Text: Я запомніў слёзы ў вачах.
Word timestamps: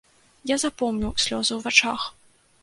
Я 0.51 0.55
запомніў 0.63 1.11
слёзы 1.25 1.53
ў 1.57 1.61
вачах. 1.67 2.09